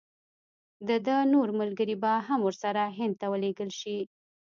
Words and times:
د 0.87 0.89
ده 1.05 1.17
نور 1.33 1.47
ملګري 1.59 1.95
به 2.03 2.13
هم 2.27 2.39
ورسره 2.43 2.81
هند 2.97 3.13
ته 3.19 3.25
ولېږل 3.31 3.69
شي. 3.79 3.97